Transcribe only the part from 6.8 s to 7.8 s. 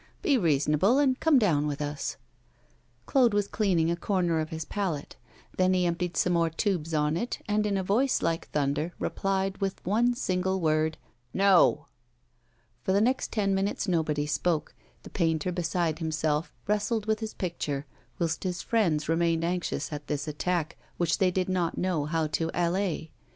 on it, and, in